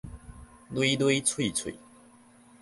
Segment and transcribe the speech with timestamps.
[0.73, 1.77] 褸褸碎碎